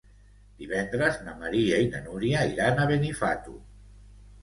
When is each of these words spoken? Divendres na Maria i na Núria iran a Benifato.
Divendres 0.61 1.19
na 1.27 1.35
Maria 1.43 1.83
i 1.85 1.91
na 1.93 2.03
Núria 2.09 2.43
iran 2.57 2.83
a 2.83 2.91
Benifato. 2.97 3.59